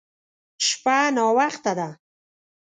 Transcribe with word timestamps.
شپه 0.65 0.97
ناوخته 1.15 1.71
ده. 1.77 1.89